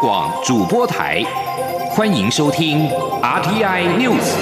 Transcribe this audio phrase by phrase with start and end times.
[0.00, 1.24] 广主播台，
[1.90, 2.88] 欢迎收听
[3.20, 4.36] RTI News。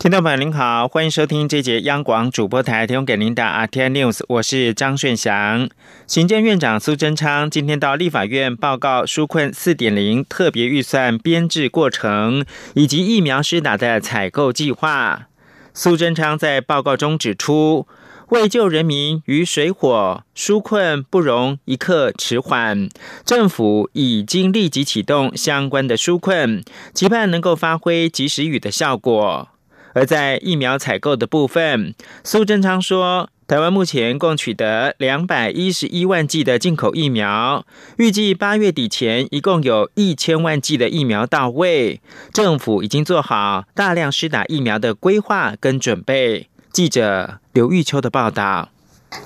[0.00, 5.68] 听众朋友您好，欢迎收听这节央广主播台提供给您的 RTI News，我是张顺祥。
[6.08, 12.44] 行政院长苏贞昌今天到立法院报告纾困四点零特别预算编制过程
[12.74, 15.28] 以及疫苗施打的采购计划。
[15.74, 17.86] 苏贞昌在报告中指出，
[18.28, 22.88] 为救人民于水火，纾困不容一刻迟缓，
[23.24, 29.48] 政府已经立即启动相关的纾困，期盼能够发挥及时雨的效果。
[29.94, 31.94] 而在疫苗采购的部分，
[32.24, 37.66] 苏贞昌说，台湾目前共取得两百一十一万剂的进口疫苗，
[37.98, 42.00] 预计八月底前一共有一千万剂的疫苗到位，
[42.32, 46.48] 政府已经做好大量施打疫苗的规划跟准备。
[46.72, 48.70] 记者刘玉秋的报道。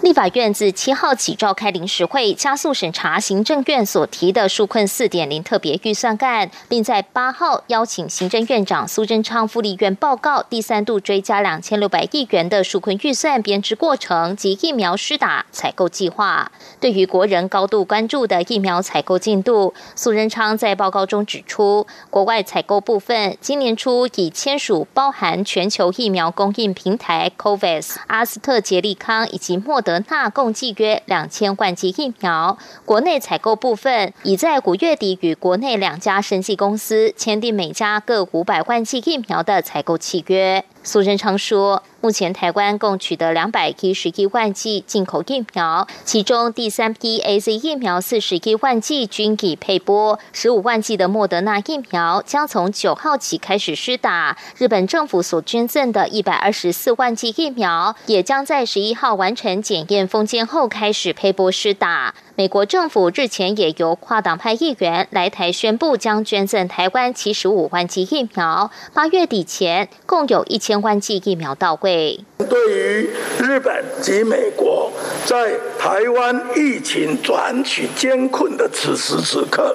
[0.03, 16.51] 立法院自七号起召开临时会，加速审查行政院所提的纾困四点零特别预算案，并在八号邀请行政院长苏贞昌副立院报告第三度追加两千六百亿元的纾困预算编制过程及疫苗施打采购计划。
[16.81, 29.76] 对于国人高度关注的疫苗采购进度，苏贞昌在报告中指出，国外采购部分今年初已签署包含全球疫苗供应平台 COVAX、阿斯特捷利康以及莫。
[29.77, 40.65] 莫德纳共计约两千万剂疫苗，国内采购部分已在五月底与国内两家生技公司签订每家各五百万剂疫苗的采购契约。
[40.83, 41.83] 苏贞昌说。
[42.07, 54.37] 目前台湾共取得两百一十一万剂进口疫苗，其中第三批 A Z 疫苗四十一万剂均已配拨，十五万剂的莫德纳疫苗将从九号起开始施打。
[54.57, 62.15] 日本政府所捐赠的一百二十四万剂疫苗，也将在十一号完成检验封签后开始配拨施打。
[62.37, 71.96] 美国政府日前也由跨党派议员来台宣布，将捐赠台湾七十五万剂疫苗，八月底前共有一千万剂疫苗到位。
[71.97, 72.36] Okay.
[72.39, 73.11] 对于
[73.41, 74.93] 日本及美国
[75.25, 79.75] 在台湾疫情转取艰困的此时此刻，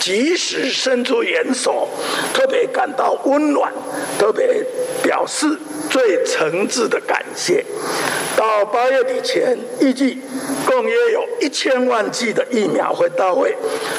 [0.00, 1.86] 及时伸出援手，
[2.32, 3.70] 特别感到温暖，
[4.18, 4.64] 特别
[5.02, 5.46] 表示
[5.90, 7.64] 最诚挚的感谢。
[8.36, 10.18] 到八月底前，预计
[10.64, 13.54] 共约有一千万剂的疫苗会到位，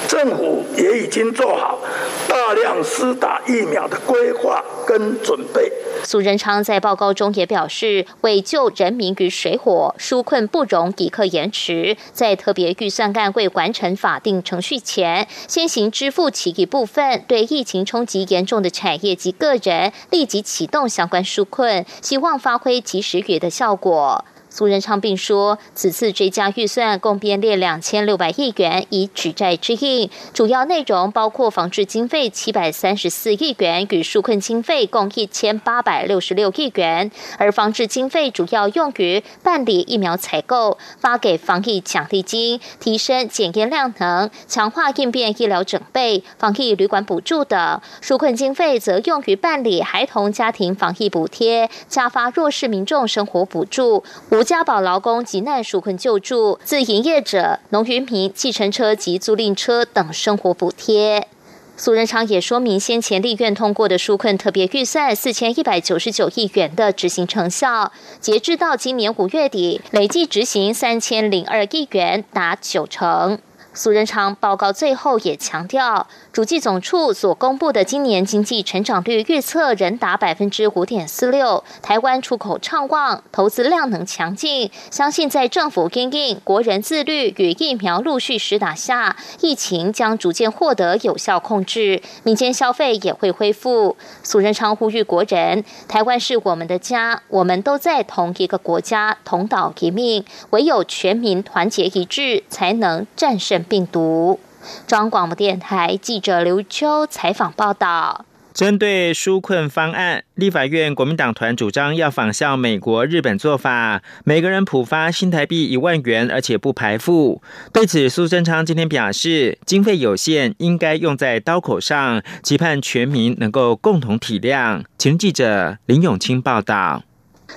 [0.08, 1.80] 政府也已经做好
[2.28, 5.72] 大量施打疫苗的规划跟准备。
[6.04, 11.98] 苏仁昌在报告中也表示，为救人民于水火，纾困不容一刻延迟。
[12.12, 24.26] 在特别预算案未完成法定程序前，先行支付其一部分，对疫情冲击严重的产业及个人立即启动相关纾困，希望发挥及时雨的效果。
[24.50, 37.12] 苏仁昌并说，此次追加预算共编列两千六百亿元，以举债之应，主要内容包括防治经费七百三十四亿元与纾困经费共一千八百六十六亿元。
[37.38, 54.04] 而防治经费主要用于办理疫苗采购、发给防疫奖励金、提升检验量能、强化应变医疗准备、防疫旅馆补助等；纾困经费则用于办理孩童家庭防疫补贴、加发弱势民众生活补助。
[54.44, 61.28] 家宝劳工急难纾困救助、自营业者、农渔民、计程车及租赁车等生活补贴。
[61.76, 73.40] 苏仁昌也说明，先前立院通过的纾困特别预算四千一百九十九亿元的执行成效，截至到今年五月底，累计执行三千零二亿元，达九成。
[73.74, 76.08] 苏仁昌报告最后也强调。
[76.32, 93.98] 主计总处所公布的今年经济成长率预测仍达百分之五点四六，台湾出口畅旺，投资量能强劲，相信在政府跟进、国人自律与疫苗陆续实打下，疫情将逐渐获得有效控制，民间消费也会恢复。
[94.24, 104.40] 苏仁昌呼吁国人，台湾是我们的家，我们都在同一个国家，同岛一命，唯有全民团结一致，才能战胜病毒。
[104.86, 117.42] 中央广播电台记者刘秋采访报道：针对纾困方案，立法院国民党团主张要仿效美国、日本做法，每个人普发新台币一万元，而且不排付。
[117.72, 124.84] 对此，苏贞昌今天表示，经费有限，应该用在刀口上，期盼全民能够共同体谅。
[124.98, 127.04] 请记者林永清报道。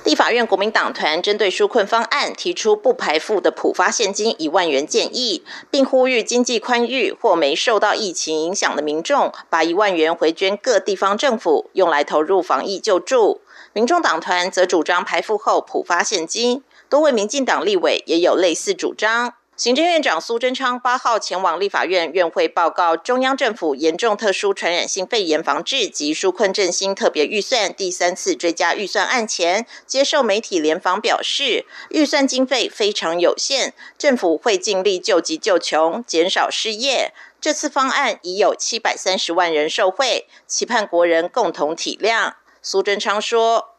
[0.04, 13.40] 立法院国民党团针对纾困方案提出不排付的普发现金一万元建议，并呼吁经济宽裕或没受到疫情影响的民众，把一万元回捐各地方政府，用来投入防疫救助。
[13.72, 19.34] 民众党团则主张排付后普发现金，多位民进党立委也有类似主张。
[19.62, 37.12] 行政院长苏贞昌八号前往立法院院会报告中央政府严重特殊传染性肺炎防治及纾困振兴特别预算第三次追加预算案前，接受媒体联访表示，预算经费非常有限，政府会尽力救急救穷，减少失业。
[37.40, 42.32] 这次方案已有七百三十万人受惠，期盼国人共同体谅。
[42.60, 43.71] 苏贞昌说。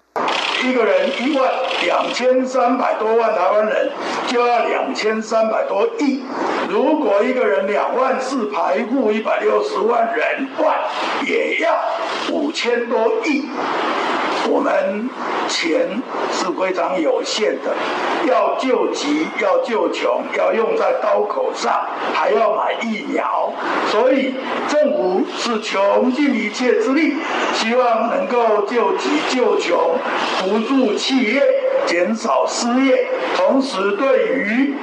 [0.64, 1.52] 一个人一万
[1.86, 3.92] 两千三百多万台湾人，
[4.28, 6.24] 就要两千三百多亿。
[6.70, 10.76] 如果一个人两万四排付一百六十万人万，
[11.26, 11.78] 也要
[12.32, 13.44] 五千多亿。
[14.50, 15.10] 我们
[15.48, 16.02] 钱
[16.32, 17.74] 是非常有限的，
[18.28, 23.54] 要救急，要救穷，要用在刀口上，还要买疫苗，
[23.88, 24.36] 所以
[24.68, 27.16] 政府是穷尽一切之力，
[27.54, 29.96] 希望能够救急救穷，
[30.38, 31.42] 扶助企业，
[31.86, 33.08] 减少失业，
[33.38, 34.74] 同时对于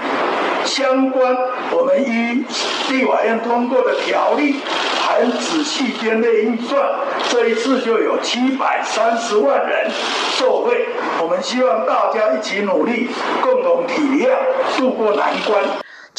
[0.65, 1.37] 相关
[1.73, 2.45] 我们依
[2.91, 4.57] 立法院通过的条例。
[5.03, 6.81] 还仔细编列预算，
[7.29, 9.91] 这一次就有七百三十万人
[10.37, 10.87] 受惠。
[11.21, 13.09] 我们希望大家一起努力，
[13.43, 14.31] 共同体谅，
[14.79, 15.65] 渡过难关。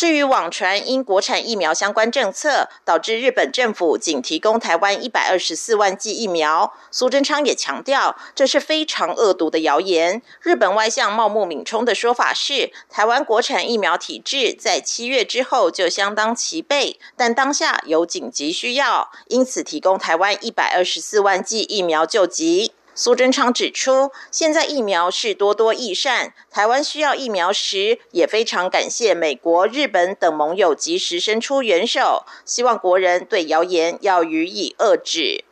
[0.02, 10.24] 至于网传因国产疫苗相关政策导致日本政府仅提供台湾一百二十四万剂疫苗，苏贞昌也强调这是非常恶毒的谣言。
[10.42, 22.72] 日本外相茂木敏充的说法是，台湾国产疫苗体制在七月之后就相当齐备，但当下有紧急需要，因此提供台湾一百二十四万剂疫苗救急。
[22.94, 35.46] 苏贞昌指出，现在疫苗是多多益善，台湾需要疫苗时，也非常感谢美国、日本等盟友及时伸出援手，希望国人对谣言要予以遏制。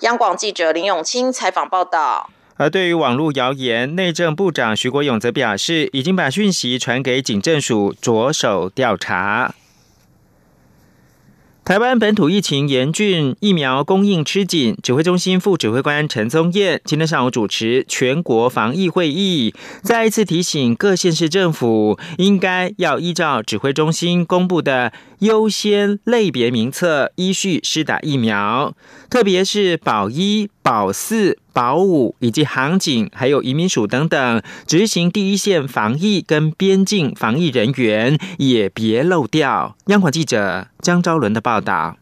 [0.00, 2.30] 央广记者林永清采访报道。
[2.58, 9.54] 而对于网络谣言，内政部长徐国勇则表示，已经把讯息传给警政署着手调查。
[11.66, 14.78] 台湾本土疫情严峻，疫苗供应吃紧。
[14.84, 19.52] 指挥中心副指挥官陈宗彦今天上午主持全国防疫会议，
[19.82, 28.74] 再一次提醒各县市政府，应该要依照指挥中心公布的优先类别名册，依序施打疫苗，
[29.08, 31.38] 特别是保一、保四。
[31.56, 39.74] 保五以及航警，还有移民署等等，执行第一线防疫跟边境防疫人员也别漏掉。
[39.86, 41.96] 央广记者江昭伦的报道。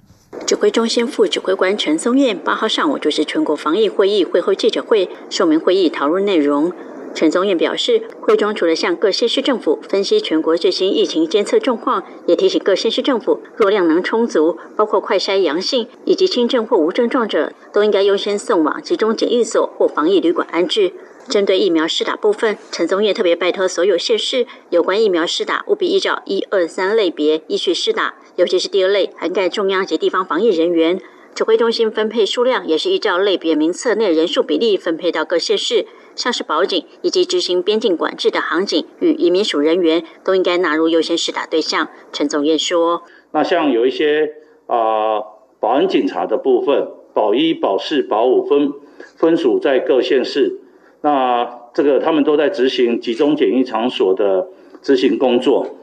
[0.44, 6.72] 指挥中心副指挥官陈松燕八号上午主持全国防疫会议会后记者会，说明会议讨论内容。
[7.14, 20.92] 陈宗彦表示，会中除了向各县市政府分析全国最新疫情监测状况，也提醒各县市政府，若量能充足，包括快筛阳性以及轻症或无症状者，都应该优先送往集中检疫所或防疫旅馆安置。
[21.28, 31.00] 针对疫苗施打部分，陈宗彦特别拜托所有县市，有关疫苗施打务必依照一二三类别依序施打，尤其是第二类涵盖中央及地方防疫人员，
[31.34, 35.86] 指挥中心分配数量也是依照类别名册内人数比例分配到各县市。
[36.16, 41.88] 像是保警以及执行边境管制的航警与移民署人员，都应该纳入优先施打对象。
[42.12, 43.02] 陈总彦说
[43.32, 44.32] ：“那像有一些
[44.66, 45.20] 啊，
[45.60, 48.72] 保安警察的部分，保一、保四、保五分
[49.16, 50.60] 分属在各县市，
[51.00, 54.48] 那这个他们都在执行集中检疫场所的
[54.82, 55.76] 执行工作。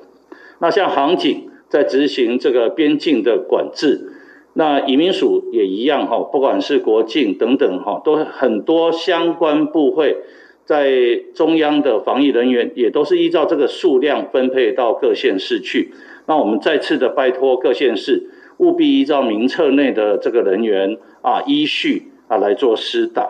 [0.60, 4.14] 那像航警在执行这个边境的管制。”
[4.54, 10.18] 那移民署也一样哈，不管是国境等等哈，都很多相关部会，
[10.66, 15.94] 在中央的防疫人员也都是依照这个数量分配到各县市去。
[16.26, 23.30] 那我们再次的拜托各县市，务必依照名册内的这个人员啊依序啊来做施打。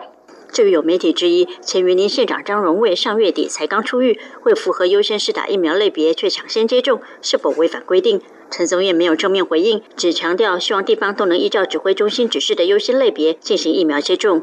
[0.52, 8.20] 至于有媒体质疑，前云林县长张荣卫上月底才刚出狱，会符合优先施打疫苗类别却抢先接种，是否违反规定？
[8.52, 14.42] 陈宗燕没有正面回应，只强调希望地方都能依照指挥中心指示的优先类别进行疫苗接种。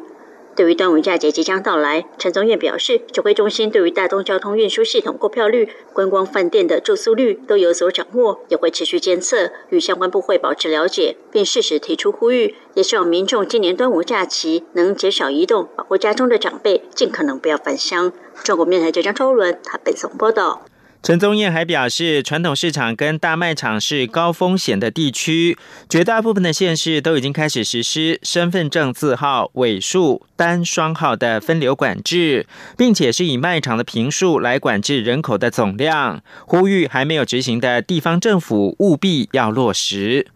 [0.56, 18.12] 对于端午假节即将到来，陈宗彦表示，指挥中心对于大众交通运输系统购票率、观光饭店的住宿率都有所掌握，也会持续监测，与相关部会保持了解，并适时提出呼吁，也希望民众今年端午假期能减少移动，保护家中的长辈，尽可能不要返乡。
[18.44, 20.66] 中国面台记者周伦台北总报道。
[21.02, 32.46] 陈宗彦还表示，传统市场跟大卖场是高风险的地区，绝大部分的县市都已经开始实施身份证字号尾数单双号的分流管制，
[32.78, 36.22] 并且是以卖场的平数来管制人口的总量。
[36.46, 40.28] 呼吁还没有执行的地方政府务必要落实。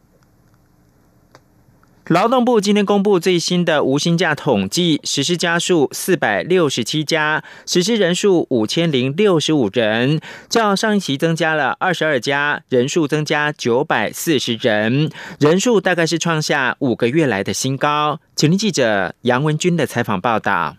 [2.08, 10.20] 劳动部今天公布最新的无薪假统计，实施家数四百六十七家，实施人数五千零六十五人，
[10.50, 18.20] 较上一期增加了二十二家，人数增加九百四十人，人数大概是创下五个月来的新高。
[18.36, 20.76] 请听记者杨文军的采访报道。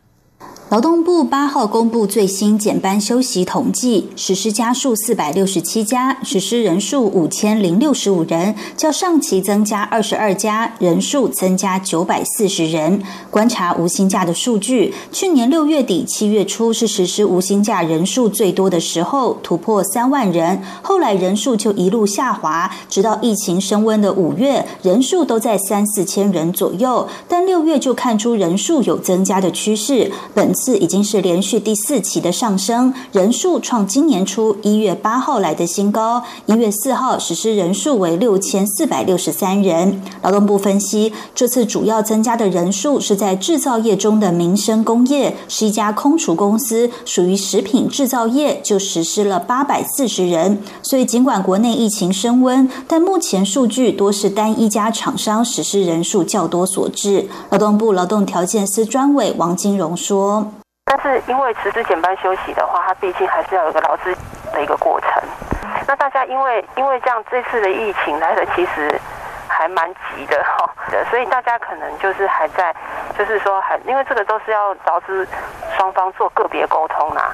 [0.74, 13.00] 劳动部八号公布最新减班休息统计，实施家数四百六十七家，实施人数五千零六十五人，较上期增加二十二家，人数增加九百四十人。
[13.30, 30.10] 观察无薪假的数据，去年六月底七月初是实施无薪假人数最多的时候，突破三万人，后来人数就一路下滑，直到疫情升温的五月，人数都在三四千人左右，但六月就看出人数有增加的趋势。
[30.34, 36.22] 本次已经是连续第四期的上升，人数创今年初一月八号来的新高。
[36.46, 40.02] 一月四号实施人数为六千四百六十三人。
[40.22, 50.62] 劳动部分析，这次主要增加的人数是在制造业中的民生工业，是一家空厨公司，属于食品制造业，就实施了八百四十人。
[50.82, 57.28] 所以尽管国内疫情升温，但目前数据多是单一家厂商实施人数较多所致。
[57.50, 60.53] 劳动部劳动条件司专委王金荣说。
[60.96, 64.14] 但是因为辞职减班休息的话，它毕竟还是要有个劳资
[64.52, 65.10] 的一个过程。
[65.88, 69.00] 那大家因为因为这样这次的疫情来的其实
[69.48, 70.70] 还蛮急的哈，
[71.10, 72.72] 所以大家可能就是还在，
[73.18, 75.26] 就是说还因为这个都是要劳资
[75.76, 77.32] 双方做个别沟通啦。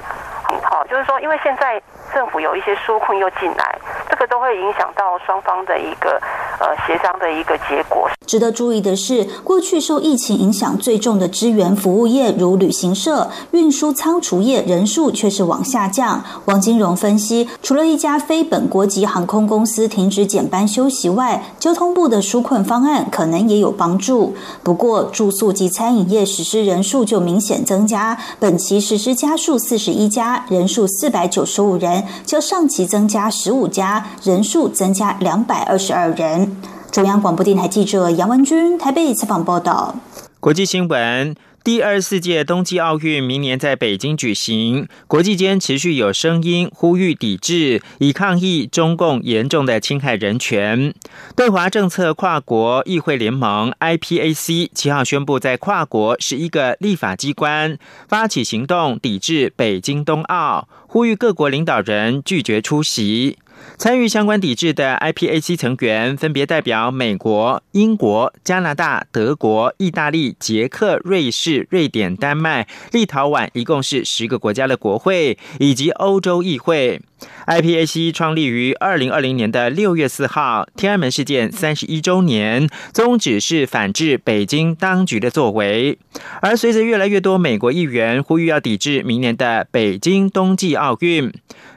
[0.63, 1.81] 好，就是说因为现在
[2.13, 3.79] 政府有一些纾困又进来，
[4.09, 6.19] 这个都会影响到双方的一个
[6.59, 8.09] 呃协商的一个结果。
[8.27, 16.23] 值得注意的是，过去受疫情影响最重的支援服务业，如旅行社、运输仓储业，人数却是往下降。
[16.45, 24.33] 王金荣分析，除了一家非本国籍航空公司停止减班休息外，交通部的纾困方案可能也有帮助。
[24.63, 36.57] 不过，住宿及餐饮业实施人数就明显增加，本期实施家数四十一家，人数四百九十五人，较上期增加十五家，人数增加两百二十二人。
[36.91, 39.95] 中央广播电台记者杨文君台北采访报道。
[40.41, 50.95] 国际新闻：第二十四届冬季奥运明年在北京举行，国际间持续有声音呼吁抵制，以抗议中共严重的侵害人权。
[51.35, 63.37] 对华政策跨国议会联盟 （IPAC） 七号宣布，在跨国十一个立法机关发起行动，抵制北京冬奥，呼吁各国领导人拒绝出席。
[63.77, 77.01] 参与相关抵制的 IPAC 成员分别代表美国、英国、加拿大、德国、意大利、捷克、瑞士、瑞典、丹麦、立陶宛，一共是十个国家的国会以及欧洲议会。
[77.45, 85.99] IPAC 创立于二零二零年的六月四号，天安门事件三十一周年，宗旨是反制北京当局的作为。
[86.41, 91.31] 而随着越来越多美国议员呼吁要抵制明年的北京冬季奥运，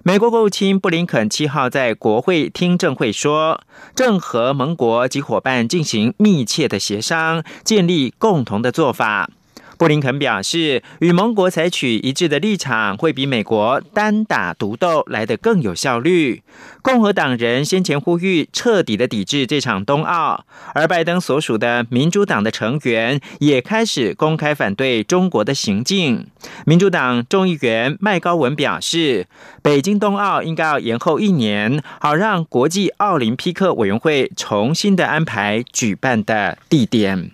[0.07, 3.63] 美国国务卿布林肯七号在国会听证会说，
[3.95, 9.31] 正和盟国及伙伴进行密切的协商，建立共同的做法。
[9.77, 16.43] 布林肯表示，与盟国采取一致的立场，会比美国单打独斗来得更有效率。
[16.83, 26.27] 共和党人先前呼吁彻底的抵制这场冬奥，而拜登所属的民主党的成员也开始公开反对中国的行径。
[26.65, 29.27] 民主党众议员麦高文表示，
[29.63, 37.31] 北京冬奥应该要延后一年，好让国际奥林匹克委员会重新的安排举办的地点。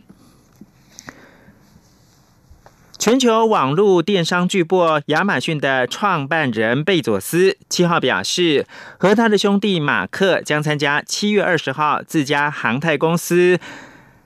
[3.01, 8.67] 全球网络电商巨擘亚马逊的创办人贝佐斯七号表示，
[8.99, 13.59] 和他的兄弟马克将参加七月二十号自家航太公司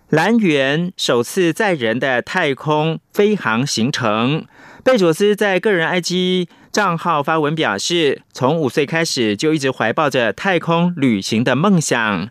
[0.08, 4.44] 蓝源首次载人的太空飞航行程。
[4.82, 12.28] 贝佐斯在个人 IG 账号发文表示，从五岁开始就一直怀抱着太空旅行的梦想。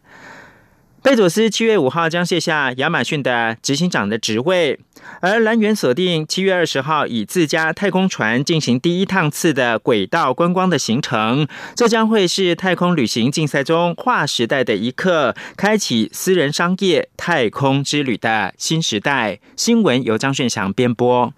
[1.04, 4.80] 贝佐斯七月五号将卸下亚马逊的执行长的职位，
[5.20, 11.46] 而蓝源锁定七月二十号以自家太空船进行第一趟次的轨道观光的行程。
[11.76, 19.42] 这将会是太空旅行竞赛中划时代的一刻，开启私人商业太空之旅的新时代。
[19.58, 21.34] 新闻由张顺祥编播。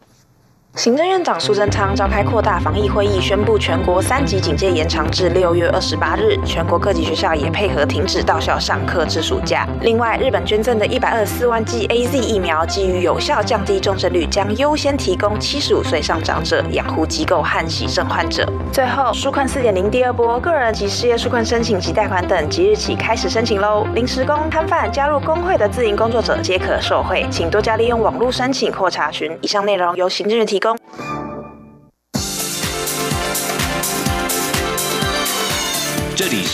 [0.76, 6.38] 行政院长苏贞昌召开扩大防疫会议，宣布全国三级警戒延长至六月二十八日。
[6.46, 9.66] 全国各级学校也配合停止到校上课至暑假。
[9.80, 18.46] 另外，日本捐赠的一百二十四万剂 A Z 疫苗，基于有效降低重症率，将优先提供七十五岁上长者、养护机构和喜症患者。
[18.74, 23.88] 最后，纾困四点零第二波，个人及事业纾困申请及贷款等，即日起开始申请喽。
[23.96, 29.32] 临时工、摊贩、加入工会的自营工作者皆可受惠，请多加利用网络申请或查询。
[29.40, 30.65] 以上内容由行政院提供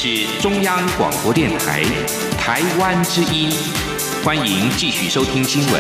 [0.04, 1.86] 是中央广播电台
[2.42, 3.54] 台湾之音，
[4.26, 5.78] 欢迎继续收听新闻。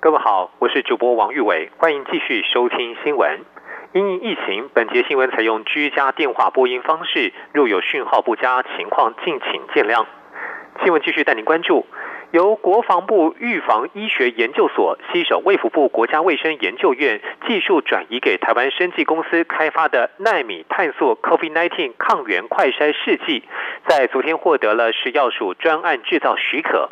[0.00, 3.44] 各位好，我是主播王玉伟，欢迎继续收听新闻。
[3.92, 10.06] 因疫情，本节新闻采用居家电话播音方式，若有讯号不佳情况，敬请见谅。
[10.82, 11.84] 新闻继续带您关注。
[12.32, 23.42] 由国防部预防医学研究所携手卫福部国家卫生研究院技术转移给台湾生技公司开发的纳米探索 COVID-19 抗原快筛试剂，
[23.86, 26.88] 在昨天获得了食药署专案制造许可。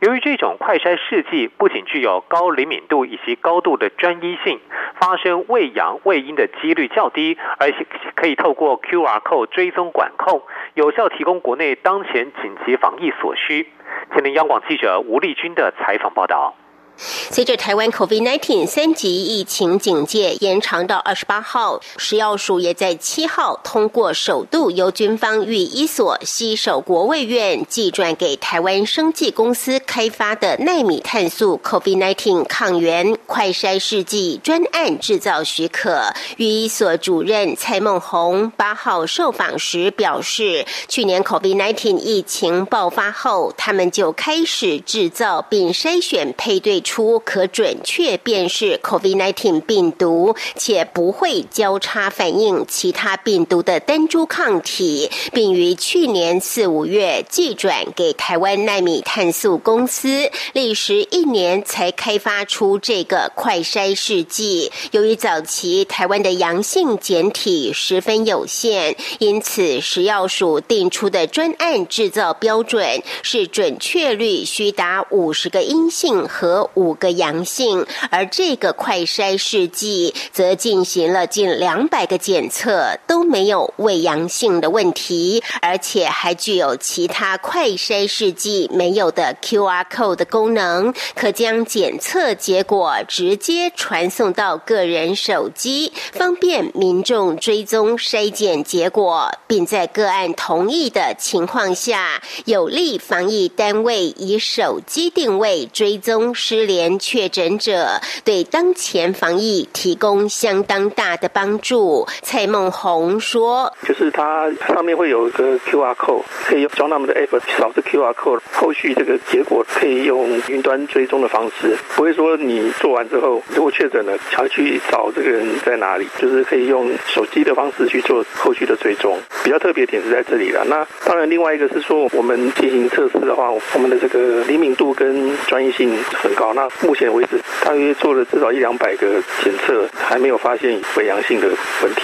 [0.00, 4.60] 由于这种快筛试剂不仅具有高灵敏度以及高度的专一性，
[5.00, 10.42] 发生胃阳胃阴的几率较低，而且可以透过 QR code 追踪管控，
[10.74, 13.68] 有效提供国内当前紧急防疫所需。
[14.12, 16.54] 前年央广记者吴立军的采访报道。
[16.96, 36.12] 随着台湾 COVID-19 三级疫情警戒延长到二十八号，食药署也在七号通过首度由军方与一所西手国卫院寄转给台湾生技公司开发的纳米碳素 COVID-19 抗原快筛试剂专案制造许可。
[36.36, 46.83] 与一所主任蔡梦红八号受访时表示，去年 COVID-19 疫情爆发后，他们就开始制造并筛选配对。
[46.84, 64.70] 出可准确辨识 COVID-19 病毒，且不会交叉反应其他病毒的单株抗体，并于去年四五月寄转给台湾纳米碳素公司，历时一年才开发出这个快筛试剂。
[64.92, 76.70] 由于早期台湾的阳性检体十分有限，因此食药署定出的专案制造标准是准确率需达五十个阴性和。
[76.74, 106.63] 五个阳性，而这个快筛试剂则进行了近两百个检测，都没有未阳性的问题，而且还具有其他快筛试剂没有的 QR code 的功能，可将检测结果直接传送到个人手机，方便民众追踪筛检结果，并在个案同意的情况下，有利防疫单位以手机定位追踪失。
[106.64, 112.06] 连确诊者对当前防疫提供相当大的帮助。
[112.22, 129.18] 蔡梦红说：“就是它上面会有一个 QR code，可以装他们的 app 扫这 QR code，后续这个结果可以用云端追踪的方式，不会说你做完之后如果确诊了，要去找这个人在哪里，就是可以用手机的方式去做后续的追踪。
[129.42, 130.64] 比较特别点是在这里了。
[130.64, 136.53] 那当然，另外一个是说，我们进行测试的话，我们的这个灵敏度跟专业性很高。
[136.54, 141.48] 那目前为止，大约做了至少一两百个检测，还没有发现伪阳性的
[141.82, 142.02] 问题。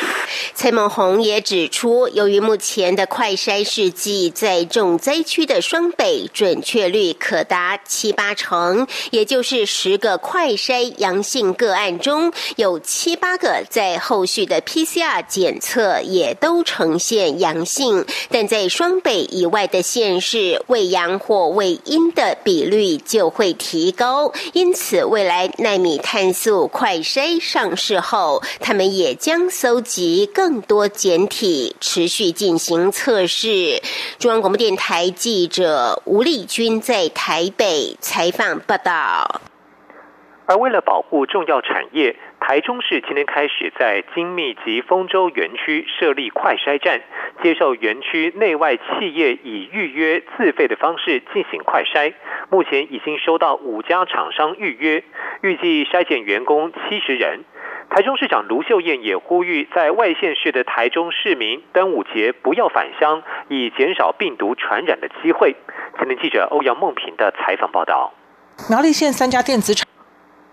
[0.54, 24.32] 蔡孟红也指出，由于目前的快筛试剂在重灾区的双北准确率可达七八成，也就是十个快筛阳性个案中有七八个在后续的 PCR 检测也都呈现阳性，但在双北以外的县市，未阳或未阴的比率就会提高。
[24.53, 33.83] 因此，未来纳米碳素快筛上市后，他们也将搜集更多简体，持续进行测试。
[34.18, 39.40] 中央广播电台记者吴丽君在台北采访报道。
[40.50, 47.02] 而为了保护重要产业，台中市今天开始在精密及丰州园区设立快筛站，
[47.40, 52.14] 接受园区内外企业以预约自费的方式进行快筛。
[52.50, 55.04] 目前已经收到五家厂商预约，
[55.42, 57.44] 预计筛检员工七十人。
[57.88, 65.54] 台中市长卢秀燕也呼吁在外县市的台中市民，端午节不要返乡，以减少病毒传染的机会。
[65.96, 68.12] 前天记者欧阳梦平的采访报道。
[68.68, 69.88] 苗栗县三家电子厂。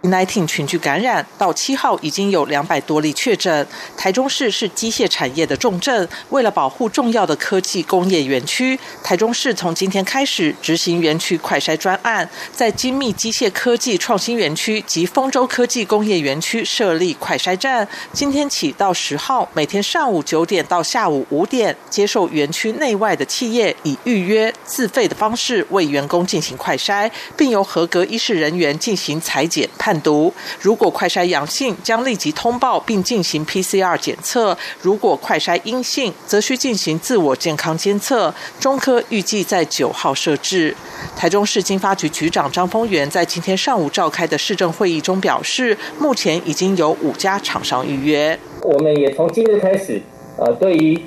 [0.04, 3.68] COVID-19 群聚感染，到七号已经有两百多例确诊。
[3.98, 17.88] 台中市是机械产业的重镇，为了保护重要的科技工业园区，台中市从今天开始执行园区快筛专案，在精密机械科技创新园区及丰州科技工业园区设立快筛站。
[18.14, 30.34] 今天起到十号，每天上午九点到下午五点，接受园区内外的企业以预约自费的方式为员工进行快筛，并由合格医师人员进行裁剪判读。
[30.60, 38.34] 如果快筛阳性，将立即通报并进行 PCR 检测；如果快筛阴性，则需进行自我健康监测。
[38.60, 40.76] 中科预计在九号设置。
[41.16, 48.38] 台中市经发局局长张丰源在今天上午召开的市政会议中表示，目前已经有五家厂商预约。
[48.64, 50.02] 我们也从今日开始，
[50.38, 51.02] 呃，对于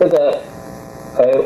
[0.00, 0.40] 这个
[1.18, 1.44] 呃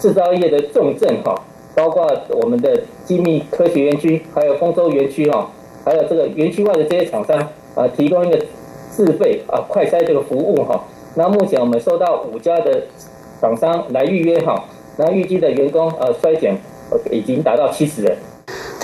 [0.00, 1.34] 制造业的重镇哈，
[1.74, 5.50] 包括我们的精密科学园区，还有丰州园区哈。
[5.86, 7.38] 还有这个园区外的这些厂商
[7.76, 8.36] 啊，提供一个
[8.90, 10.82] 自费啊快筛这个服务哈。
[11.14, 12.82] 那目前我们收到五家的
[13.40, 14.64] 厂商来预约哈，
[14.98, 16.58] 那预计的员工呃筛检
[17.12, 18.16] 已经达到七十人。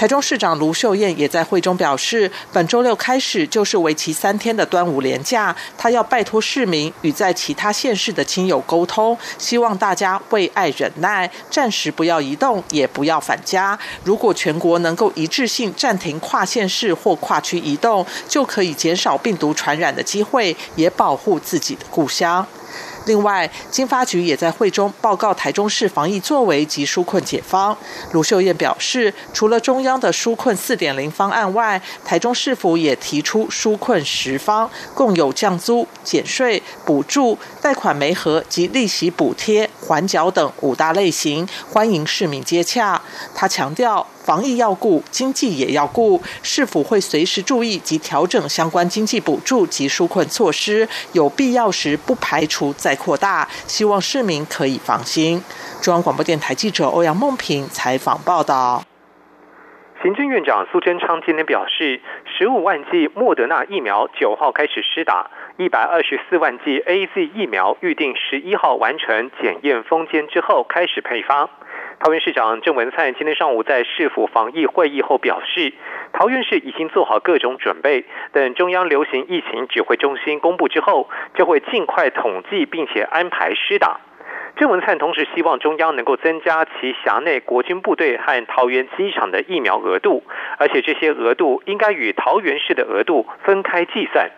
[0.02, 13.78] 台中市长卢秀燕也在会中表示，本周六开始就是为期三天的端午连假，他要拜托市民与在其他县市的亲友沟通，希望大家为爱忍耐，暂时不要移动，也不要返家。
[14.02, 22.44] 如果全国能够一致性暂停跨县市或跨区移动，就可以减少病毒传染的机会，也保护自己的故乡。
[23.06, 27.76] 另外，经发局也在会中报告台中市防疫作为及纾困解方。
[28.12, 43.00] 卢秀燕表示，除了中央的纾困四点零方案外，台中市府也提出纾困十方，共有降租、减税、补助、贷款没合及利息补贴、缓缴等五大类型，欢迎市民接洽。
[43.34, 44.06] 他强调。
[44.24, 50.88] 防疫要顾，经济也要顾，是否会随时注意及调整相关经济补助及纾困措施？
[51.12, 53.48] 有必要时不排除再扩大。
[53.66, 55.42] 希望市民可以放心。
[55.80, 58.84] 中央广播电台记者欧阳梦平采访报道。
[60.02, 62.00] 行政院长苏贞昌今天表示，
[62.38, 71.48] 十五万剂莫德纳疫苗九号开始施打，一百二十四万剂 A Z 疫苗预定十一号完成检验封监之后开始配发。
[72.04, 75.72] 桃园市长郑文灿今天上午在市府防疫会议后表示，
[76.12, 84.00] 桃园市已经做好各种准备，等中央流行疫情指挥中心公布之后，就会尽快统计并且安排施打。
[84.56, 90.24] 郑文灿同时希望中央能够增加其辖内国军部队和桃园机场的疫苗额度，
[90.58, 94.28] 而且这些额度应该与桃园市的额度分开计算。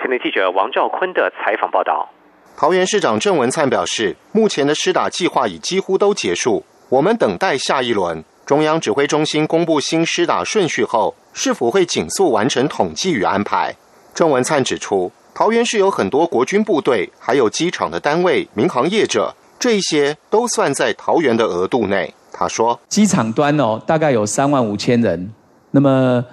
[0.00, 2.10] 前天记者王兆坤的采访报道。
[2.56, 6.64] 桃园市长郑文灿表示，目前的施打计划已几乎都结束。
[6.90, 13.76] 我们等待下一轮中央指挥中心公布新施打顺序后，是否会紧速完成统计与安排？
[14.14, 22.14] 郑文灿指出，桃园市有很多国军部队，还有机场的单位、民航业者，这些都算在桃园的额度内。
[22.32, 25.30] 他说，机场端哦，大概有三万五千人，
[25.72, 26.24] 那么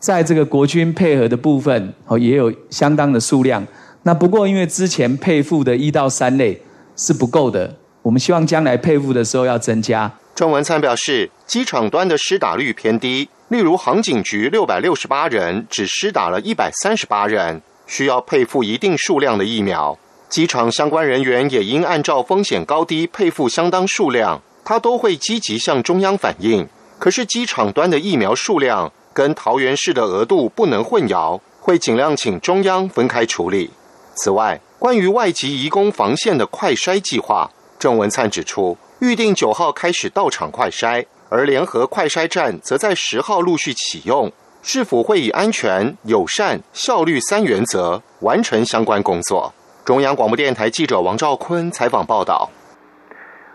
[0.00, 3.64] 在这个国军配合的部分哦，也有相当的数量。
[4.02, 6.60] 那不过因为之前配付的一到三类
[6.96, 7.76] 是不够的。
[8.02, 10.10] 我们希望将来配付的时候要增加。
[10.34, 19.96] 庄文灿表示，机场端的施打率偏低，例如航警局六百六十八人只施打了一百三十八人，需要配付一定数量的疫苗。
[20.28, 26.66] 机场相关人员也应按照风险高低配付相当数量，他都会积极向中央反映。
[26.98, 33.70] 可是机场端的疫苗数量跟桃园市的额度不能混淆，会尽量请中央分开处理。
[34.14, 37.50] 此外，关于外籍移工防线的快筛计划。
[37.82, 44.30] 郑文灿指出，预定九号开始到场快筛，而联合快筛站则在十号陆续启用。
[44.62, 49.52] 是否会以安全、友善、效率三原则完成相关工作？
[49.84, 52.48] 中央广播电台记者王兆坤采访报道。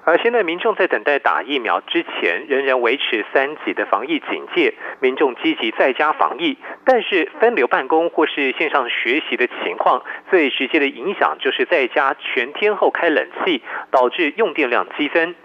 [0.07, 6.57] 而现在民众在等待打疫苗之前，仍然维持三级的防疫警戒，民众积极在家防疫。
[6.85, 15.35] 但是分流办公或是线上学习的情况，最直接的影响就是在家全天候开冷气，导致用电量激增。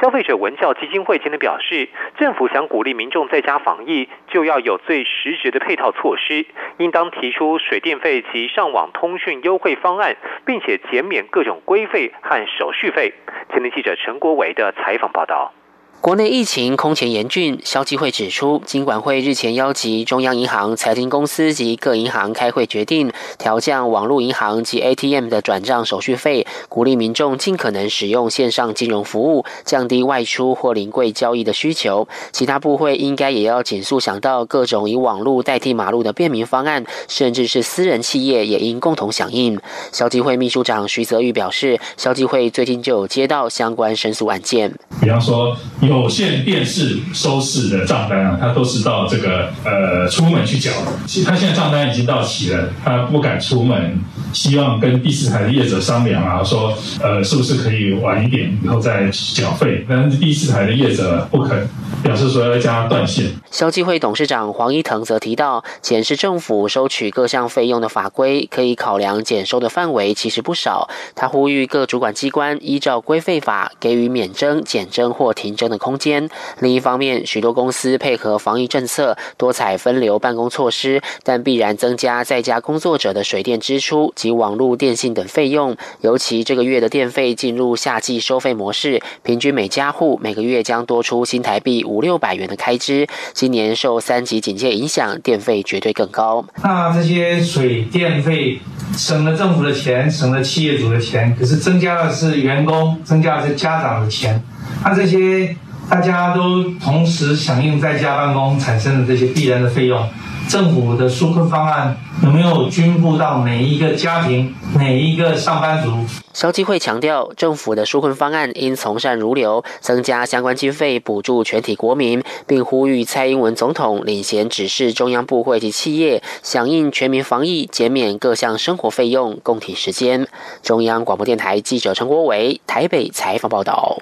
[0.00, 6.46] 消费者文教基金会今天表示，政府想鼓励民众在家防疫，就要有最实质的配套措施，
[6.78, 13.12] 应当提出水电费及上网通讯优惠方案，并且减免各种规费和手续费。
[13.52, 15.52] 今天记者陈国伟的采访报道。
[16.00, 32.08] 国内疫情空前严峻，消基会指出，金管会日前邀集中央银行、财经公司及各银行开会，决定调降网络银行及 ATM 的转账手续费，鼓励民众尽可能使用线上金融服务，降低外出或临柜交易的需求。
[32.32, 39.60] 其他部会应该也要紧速想到各种以网络代替马路的便民方案，甚至是私人企业也应共同响应。
[39.92, 45.54] 消基会秘书长徐泽玉表示，消基会最近就有接到相关申诉案件，比方说。
[45.90, 50.70] 有线电视收视的账单啊，他都是到这个呃出门去缴。
[51.04, 53.98] 其他现在账单已经到齐了，他不敢出门，
[54.32, 56.72] 希望跟第四台的业者商量啊，说
[57.02, 59.84] 呃是不是可以晚一点以后再缴费。
[59.88, 61.68] 但是第四台的业者不肯，
[62.04, 63.26] 表示说要加断线。
[63.50, 70.88] 消基会董事长黄一腾则提到，检视政府收取各项费用的法规，可以考量减收的范围其实不少。
[71.16, 75.79] 他呼吁各主管机关依照规费法给予免征、减征或停征的。
[75.80, 76.28] 空间。
[76.60, 85.76] 另一方面，许多公司配合防疫政策，多采分流办公措施，但必然增加在家工作者的水电支出及网络电信等费用。
[86.02, 93.08] 尤其这个月的电费进入夏季收费模式，平均每家户每个月将多出新台币五六百元的开支。
[93.32, 96.44] 今年受三级警戒影响，电费绝对更高。
[96.62, 98.60] 那这些水电费
[98.94, 104.42] 省了政府的钱，省了企业主的钱，可是增加的是员工，增加的是家长的钱。
[104.84, 105.56] 那这些。
[105.90, 110.08] 大家都同时响应在家办公产生的这些必然的费用，
[110.48, 115.90] 政府的纾困方案有没有均布到每一个家庭、每一个上班族？
[116.32, 130.28] 消基会强调，政府的纾困方案应从善如流，增加相关经费补助全体国民，并呼吁蔡英文总统领衔指示中央部会及企业响应全民防疫，减免各项生活费用，共体时间。
[130.62, 133.98] 中央广播电台记者陈国伟台北采访报道。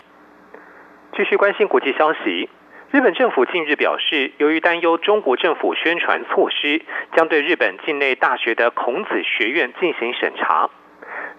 [1.19, 2.49] 继续关心国际消息，
[2.93, 6.81] 日本政府近日表示，由于担忧中国政府宣传措施，
[7.17, 10.71] 将对日本境内大学的孔子学院进行审查。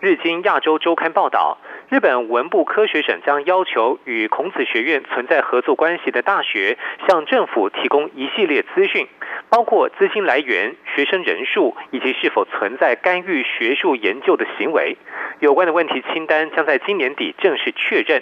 [0.01, 9.07] 日经亚洲周刊报道，日本文部科学省将要求与孔子学院存在合作关系的大学，向政府提供一系列资讯，
[9.49, 14.97] 包括资金来源、学生人数以及是否存在干预学术研究的行为。
[15.39, 18.21] 有关的问题清单将在今年底正式确认。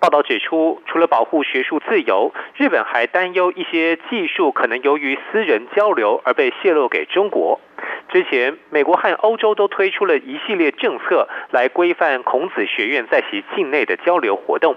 [0.00, 7.60] 报道指出，除了保护学术自由，日本还担忧一些技术可能由于私人交流而被泄露给中国。
[8.08, 14.74] 之前，美国和欧洲都推出了一系列政策来规范孔子学院在其境内的交流活动。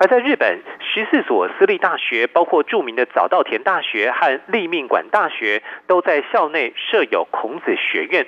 [0.00, 8.26] 而在日本，十四所私立大学，包括著名的早稻田大学和立命馆大学，都在校内设有孔子学院。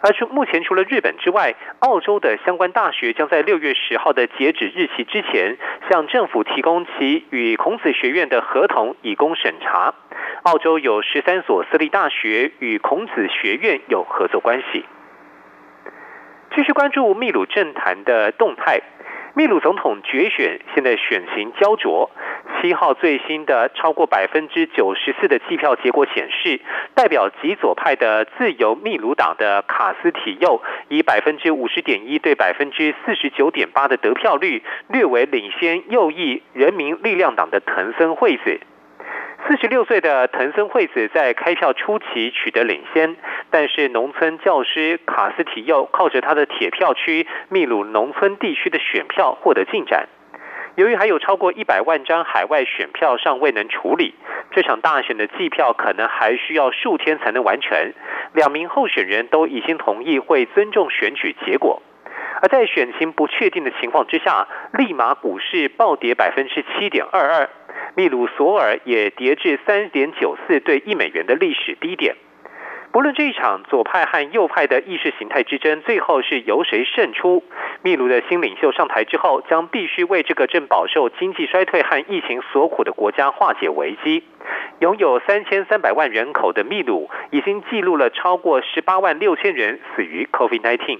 [0.00, 5.56] 而除目前除了日本之外，澳洲的相关大学将在六月十号的截止日期之前，
[5.90, 9.94] 向政府提供其与孔子学院的合同，以供审查。
[10.42, 14.84] 澳洲有十三所私立大学与孔子学院有合作关系。
[16.56, 18.80] 继续关注秘鲁政坛的动态。
[19.34, 22.10] 秘鲁总统决选现在选情焦灼。
[22.62, 26.60] 七号最新的超过百分之九十四的计票结果显示，
[26.94, 38.60] 代表极左派的自由秘鲁党的卡斯提右以百分之五十点一对百分之四十九点八的得票率，略为领先右翼人民力量党的藤森惠子。
[39.48, 43.16] 四十六岁的藤森惠子在开票初期取得领先，
[43.50, 50.08] 但是农村教师卡斯提右靠着他的铁票区秘鲁农村地区的选票获得进展。
[50.76, 54.14] 由于还有超过一百万张海外选票尚未能处理，
[54.52, 57.92] 这场大选的计票可能还需要数天才能完成。
[58.32, 61.82] 两名候选人都已经同意会尊重选举结果。
[62.40, 67.50] 而在选情不确定的情况之下，利马股市暴跌百分之七点二二。
[67.94, 72.16] 秘鲁索尔也跌至三点九四对一美元的历史低点。
[72.92, 77.42] 不论这一场左派和右派的意识形态之争最后是由谁胜出，
[77.80, 84.22] 秘鲁的新领袖上台之后，将必须为这个正饱受经济衰退和疫情所苦的国家化解危机。
[84.80, 90.98] 拥有三千三百万人口的秘鲁，已经记录了超过十八万六千人死于 COVID-19。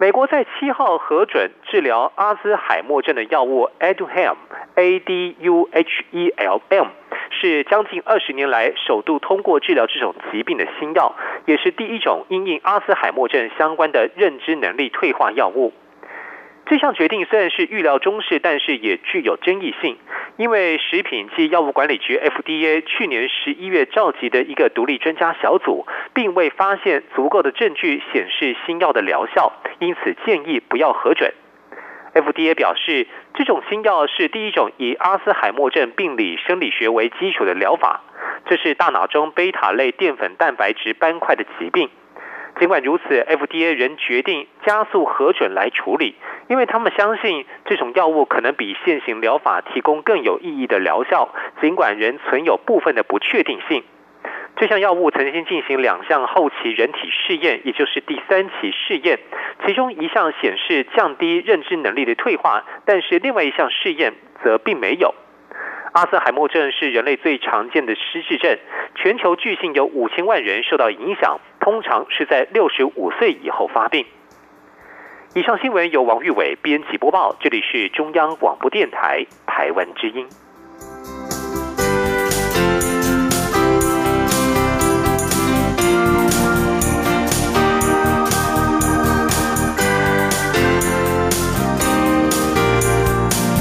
[0.00, 6.86] 美国在七号核准治疗阿兹海默症的药物 Aduhelm，A D U H E L M，
[7.30, 15.74] 是将近二十年来首度通过治疗这种疾病的新药，也是第一种因应阿兹海默症相关的认知能力退化药物。
[16.70, 19.96] 这项决定虽然是预料中事，但是也具有争议性，
[20.36, 31.34] 因为食品及药物管理局 FDA 去年十一月召集的一个独立专家小组，并未发现足够的证据显示新药的疗效，因此建议不要核准。
[32.14, 38.02] FDA 表示，这种新药是第一种以阿斯海默症病理生理学为基础的疗法，
[38.46, 41.90] 这是大脑中贝塔类淀粉蛋白质斑块的疾病。
[42.60, 46.14] 尽管如此，FDA 仍决定加速核准来处理，
[46.46, 51.30] 因为他们相信这种药物可能比现行疗法提供更有意义的疗效，
[51.62, 53.82] 尽管仍存有部分的不确定性。
[54.56, 59.18] 这项药物曾经进行两项后期人体试验，也就是第三期试验，
[59.64, 64.12] 其中一项显示降低认知能力的退化，但是另外一项试验
[64.44, 65.14] 则并没有。
[65.92, 68.58] 阿斯海默症是人类最常见的失智症，
[68.94, 74.06] 全球巨性有五千万人受到影响，通常是在六十五岁以后发病。
[75.34, 80.28] 以上新闻由王玉伟编辑播报，这里是中央广播电台台湾之音。